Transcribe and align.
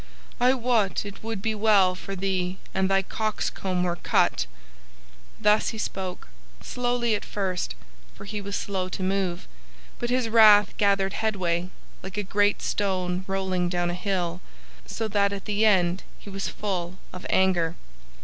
I 0.39 0.55
wot 0.55 1.05
it 1.05 1.21
would 1.23 1.43
be 1.43 1.53
well 1.53 1.93
for 1.93 2.15
thee 2.15 2.57
an 2.73 2.87
thy 2.87 3.03
cock's 3.03 3.51
comb 3.51 3.83
were 3.83 3.97
cut!" 3.97 4.47
Thus 5.39 5.69
he 5.69 5.77
spoke, 5.77 6.27
slowly 6.59 7.13
at 7.13 7.23
first, 7.23 7.75
for 8.15 8.25
he 8.25 8.41
was 8.41 8.55
slow 8.55 8.89
to 8.89 9.03
move; 9.03 9.47
but 9.99 10.09
his 10.09 10.27
wrath 10.27 10.75
gathered 10.77 11.13
headway 11.13 11.69
like 12.01 12.17
a 12.17 12.23
great 12.23 12.63
stone 12.63 13.25
rolling 13.27 13.69
down 13.69 13.91
a 13.91 13.93
hill, 13.93 14.41
so 14.87 15.07
that 15.07 15.31
at 15.31 15.45
the 15.45 15.67
end 15.67 16.01
he 16.17 16.31
was 16.31 16.47
full 16.47 16.97
of 17.13 17.23
anger. 17.29 17.75